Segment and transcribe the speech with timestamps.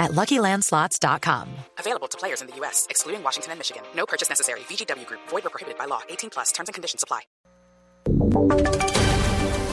[0.00, 1.48] at LuckyLandSlots.com.
[1.78, 3.84] Available to players in the U.S., excluding Washington and Michigan.
[3.94, 4.60] No purchase necessary.
[4.60, 5.20] VGW Group.
[5.28, 6.00] Void or prohibited by law.
[6.08, 6.50] 18 plus.
[6.50, 7.22] Terms and conditions apply.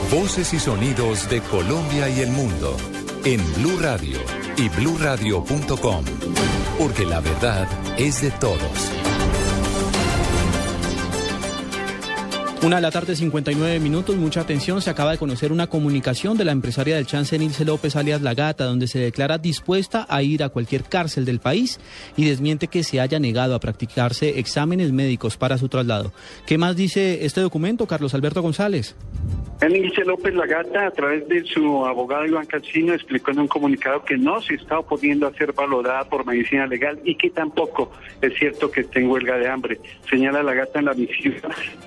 [0.09, 2.77] Voces y sonidos de Colombia y el mundo
[3.25, 4.19] en Blue Radio
[4.55, 6.05] y BlueRadio.com,
[6.77, 7.67] porque la verdad
[7.99, 9.06] es de todos.
[12.63, 14.16] Una de la tarde, 59 minutos.
[14.16, 14.81] Mucha atención.
[14.81, 18.33] Se acaba de conocer una comunicación de la empresaria del chance Nilce López, alias La
[18.33, 21.80] Gata, donde se declara dispuesta a ir a cualquier cárcel del país
[22.17, 26.11] y desmiente que se haya negado a practicarse exámenes médicos para su traslado.
[26.47, 28.95] ¿Qué más dice este documento, Carlos Alberto González?
[29.66, 34.16] Nilce López Lagata, a través de su abogado Iván Calcino, explicó en un comunicado que
[34.16, 37.91] no se está oponiendo a ser valorada por medicina legal y que tampoco
[38.22, 39.80] es cierto que esté en huelga de hambre.
[40.09, 41.35] Señala Lagata en la misión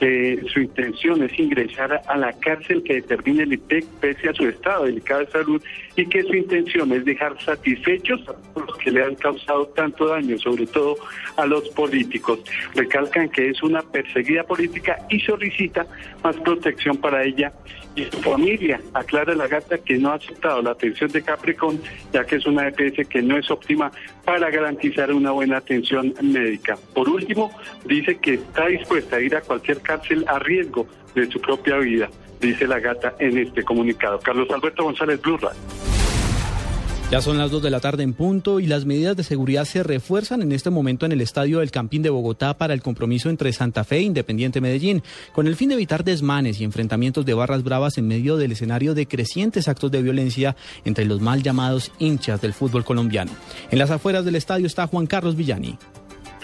[0.01, 4.49] que su intención es ingresar a la cárcel que determine el IPEC pese a su
[4.49, 5.63] estado delicado de salud
[5.97, 10.37] y que su intención es dejar satisfechos a los que le han causado tanto daño,
[10.39, 10.97] sobre todo
[11.37, 12.41] a los políticos.
[12.75, 15.87] Recalcan que es una perseguida política y solicita
[16.23, 17.53] más protección para ella
[17.97, 18.81] y su familia.
[18.95, 21.81] Aclara la gata que no ha aceptado la atención de Capricorn,
[22.13, 23.91] ya que es una EPS que no es óptima
[24.25, 26.79] para garantizar una buena atención médica.
[26.95, 27.51] Por último,
[27.85, 32.09] dice que está dispuesta a ir a cualquier cárcel a riesgo de su propia vida,
[32.41, 34.21] dice la gata en este comunicado.
[34.21, 35.39] Carlos Alberto González Blue
[37.11, 39.83] ya son las 2 de la tarde en punto y las medidas de seguridad se
[39.83, 43.53] refuerzan en este momento en el estadio del Campín de Bogotá para el compromiso entre
[43.53, 47.65] Santa Fe e Independiente Medellín, con el fin de evitar desmanes y enfrentamientos de barras
[47.65, 52.41] bravas en medio del escenario de crecientes actos de violencia entre los mal llamados hinchas
[52.41, 53.33] del fútbol colombiano.
[53.73, 55.79] En las afueras del estadio está Juan Carlos Villani.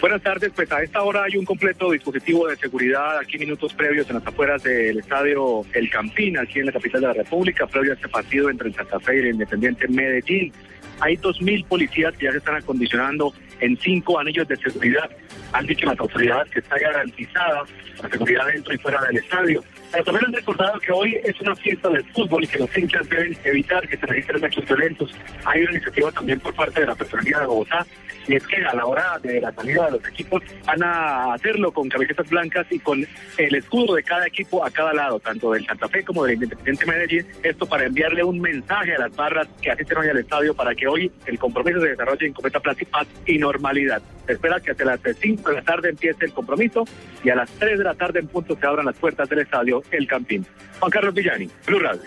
[0.00, 4.06] Buenas tardes, pues a esta hora hay un completo dispositivo de seguridad aquí minutos previos
[4.10, 7.92] en las afueras del estadio El Campín, aquí en la capital de la República, previo
[7.92, 10.52] a este partido entre el Santa Fe y el Independiente Medellín.
[11.00, 15.10] Hay 2.000 policías que ya se están acondicionando en cinco anillos de seguridad.
[15.52, 17.64] Han dicho las autoridades que está garantizada
[18.02, 19.64] la seguridad dentro y fuera del estadio.
[19.92, 23.36] También han recordado que hoy es una fiesta del fútbol y que los hinchas deben
[23.44, 25.14] evitar que se registren hechos violentos.
[25.44, 27.86] Hay una iniciativa también por parte de la Personalidad de Bogotá
[28.28, 31.72] y es que a la hora de la salida de los equipos van a hacerlo
[31.72, 33.06] con camisetas blancas y con
[33.38, 36.86] el escudo de cada equipo a cada lado, tanto del Santa Fe como del Independiente
[36.86, 40.74] Medellín, esto para enviarle un mensaje a las barras que asisten hoy al estadio para
[40.74, 44.02] que hoy el compromiso se desarrolle en completa plaza y paz y normalidad.
[44.26, 46.84] Espera que hasta las 5 de la tarde empiece el compromiso
[47.22, 49.82] y a las 3 de la tarde en punto se abran las puertas del estadio
[49.90, 50.44] El Campín.
[50.80, 52.02] Juan Carlos Villani, Blue Radio.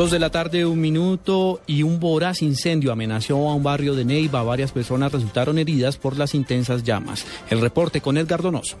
[0.00, 4.06] Dos de la tarde, un minuto y un voraz incendio amenazó a un barrio de
[4.06, 4.42] Neiva.
[4.42, 7.26] Varias personas resultaron heridas por las intensas llamas.
[7.50, 8.78] El reporte con Edgar Donoso.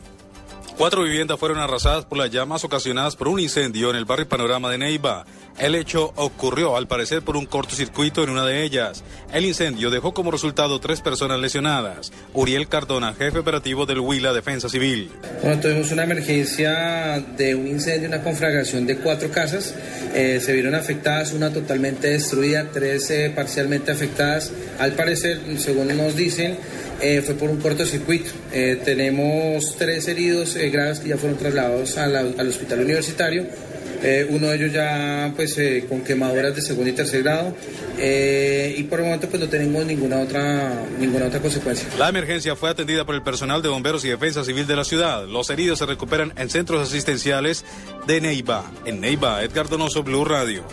[0.80, 4.70] Cuatro viviendas fueron arrasadas por las llamas ocasionadas por un incendio en el barrio Panorama
[4.70, 5.26] de Neiva.
[5.58, 9.04] El hecho ocurrió, al parecer, por un cortocircuito en una de ellas.
[9.30, 12.12] El incendio dejó como resultado tres personas lesionadas.
[12.32, 15.10] Uriel Cardona, jefe operativo del Huila Defensa Civil.
[15.42, 19.74] Bueno, tuvimos una emergencia de un incendio, una conflagración de cuatro casas.
[20.14, 24.50] Eh, se vieron afectadas, una totalmente destruida, tres eh, parcialmente afectadas.
[24.78, 26.56] Al parecer, según nos dicen,
[27.02, 28.30] eh, fue por un cortocircuito.
[28.52, 33.46] Eh, tenemos tres heridos eh, graves que ya fueron trasladados al hospital universitario.
[34.30, 35.58] uno de ellos ya pues
[35.88, 37.54] con quemaduras de segundo y tercer grado
[37.98, 41.86] y por el momento pues no tenemos ninguna otra ninguna otra consecuencia.
[41.98, 45.26] La emergencia fue atendida por el personal de bomberos y defensa civil de la ciudad.
[45.26, 47.64] Los heridos se recuperan en centros asistenciales
[48.06, 48.64] de Neiva.
[48.86, 50.64] En Neiva, Edgar Donoso, Blue Radio.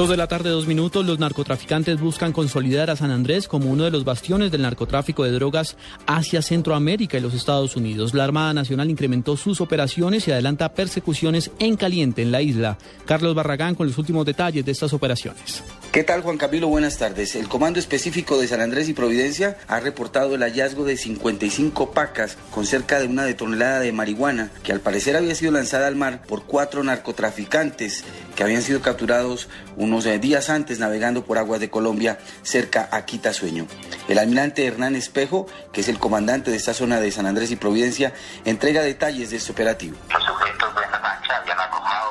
[0.00, 1.04] Dos de la tarde, dos minutos.
[1.04, 5.30] Los narcotraficantes buscan consolidar a San Andrés como uno de los bastiones del narcotráfico de
[5.30, 8.14] drogas hacia Centroamérica y los Estados Unidos.
[8.14, 12.78] La Armada Nacional incrementó sus operaciones y adelanta persecuciones en caliente en la isla.
[13.04, 15.62] Carlos Barragán con los últimos detalles de estas operaciones.
[15.92, 16.68] ¿Qué tal Juan Camilo?
[16.68, 17.34] Buenas tardes.
[17.34, 22.38] El Comando Específico de San Andrés y Providencia ha reportado el hallazgo de 55 pacas
[22.52, 26.22] con cerca de una tonelada de marihuana que al parecer había sido lanzada al mar
[26.28, 28.04] por cuatro narcotraficantes
[28.36, 33.04] que habían sido capturados unos eh, días antes navegando por aguas de Colombia cerca a
[33.04, 33.66] Quitasueño.
[34.06, 37.56] El almirante Hernán Espejo, que es el comandante de esta zona de San Andrés y
[37.56, 38.14] Providencia,
[38.44, 39.96] entrega detalles de este operativo.
[40.08, 42.10] Los sujetos de la mancha habían arrojado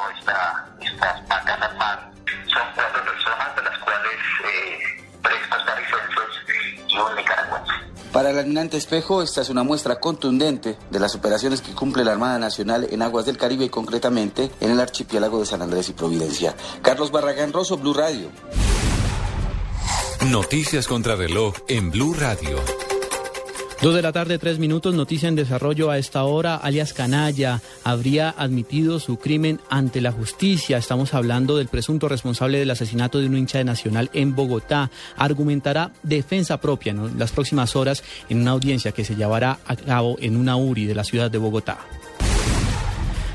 [0.82, 2.12] estas pacas al mar.
[2.52, 2.80] Son
[8.20, 12.12] Para el almirante Espejo, esta es una muestra contundente de las operaciones que cumple la
[12.12, 15.94] Armada Nacional en aguas del Caribe y concretamente en el archipiélago de San Andrés y
[15.94, 16.54] Providencia.
[16.82, 18.30] Carlos Barragán Rosso, Blue Radio.
[20.30, 22.58] Noticias contra reloj en Blue Radio.
[23.82, 26.58] Dos de la tarde, tres minutos, noticia en desarrollo a esta hora.
[26.58, 30.78] Alias Canalla habría admitido su crimen ante la justicia.
[30.78, 34.92] Estamos hablando del presunto responsable del asesinato de un hincha de Nacional en Bogotá.
[35.16, 40.18] Argumentará defensa propia en las próximas horas en una audiencia que se llevará a cabo
[40.20, 41.78] en una URI de la ciudad de Bogotá.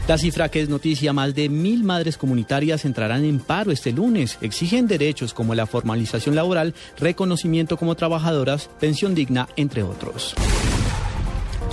[0.06, 4.36] La cifra que es noticia, más de mil madres comunitarias entrarán en paro este lunes.
[4.42, 10.34] Exigen derechos como la formalización laboral, reconocimiento como trabajadoras, pensión digna, entre otros.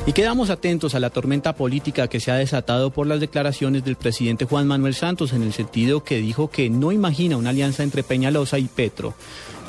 [0.05, 3.95] Y quedamos atentos a la tormenta política que se ha desatado por las declaraciones del
[3.95, 8.03] presidente Juan Manuel Santos en el sentido que dijo que no imagina una alianza entre
[8.03, 9.13] Peñalosa y Petro.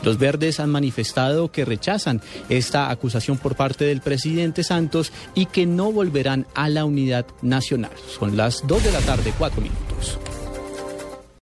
[0.02, 5.66] Los verdes han manifestado que rechazan esta acusación por parte del presidente Santos y que
[5.66, 7.92] no volverán a la unidad nacional.
[8.18, 10.18] Son las 2 de la tarde, cuatro minutos.